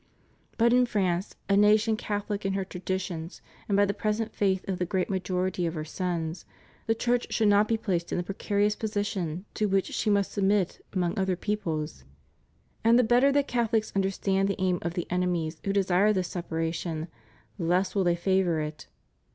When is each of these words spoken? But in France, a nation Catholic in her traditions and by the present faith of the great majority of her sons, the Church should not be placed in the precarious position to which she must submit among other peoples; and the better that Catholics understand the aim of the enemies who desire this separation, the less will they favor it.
But 0.57 0.73
in 0.73 0.87
France, 0.87 1.35
a 1.47 1.55
nation 1.55 1.95
Catholic 1.95 2.43
in 2.43 2.53
her 2.53 2.65
traditions 2.65 3.39
and 3.69 3.77
by 3.77 3.85
the 3.85 3.93
present 3.93 4.33
faith 4.33 4.67
of 4.67 4.79
the 4.79 4.83
great 4.87 5.11
majority 5.11 5.67
of 5.67 5.75
her 5.75 5.85
sons, 5.85 6.43
the 6.87 6.95
Church 6.95 7.31
should 7.31 7.49
not 7.49 7.67
be 7.67 7.77
placed 7.77 8.11
in 8.11 8.17
the 8.17 8.23
precarious 8.23 8.75
position 8.75 9.45
to 9.53 9.67
which 9.67 9.93
she 9.93 10.09
must 10.09 10.31
submit 10.31 10.83
among 10.91 11.19
other 11.19 11.35
peoples; 11.35 12.03
and 12.83 12.97
the 12.97 13.03
better 13.03 13.31
that 13.31 13.47
Catholics 13.47 13.93
understand 13.95 14.47
the 14.49 14.59
aim 14.59 14.79
of 14.81 14.95
the 14.95 15.05
enemies 15.11 15.61
who 15.63 15.71
desire 15.71 16.11
this 16.13 16.29
separation, 16.29 17.07
the 17.59 17.65
less 17.65 17.93
will 17.93 18.03
they 18.03 18.15
favor 18.15 18.59
it. 18.59 18.87